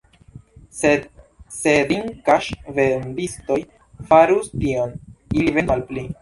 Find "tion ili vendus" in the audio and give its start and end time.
4.55-5.71